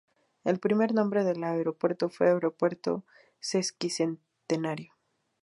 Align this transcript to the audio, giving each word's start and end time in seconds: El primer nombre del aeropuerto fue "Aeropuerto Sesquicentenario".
El 0.43 0.59
primer 0.59 0.95
nombre 0.95 1.23
del 1.23 1.43
aeropuerto 1.43 2.09
fue 2.09 2.29
"Aeropuerto 2.31 3.03
Sesquicentenario". 3.39 4.95